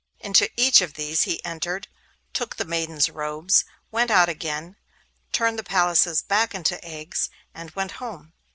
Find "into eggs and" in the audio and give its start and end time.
6.55-7.69